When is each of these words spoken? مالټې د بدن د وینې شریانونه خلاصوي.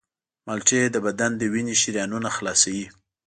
مالټې 0.45 0.81
د 0.91 0.97
بدن 1.05 1.31
د 1.37 1.43
وینې 1.53 1.75
شریانونه 1.81 2.29
خلاصوي. 2.37 2.85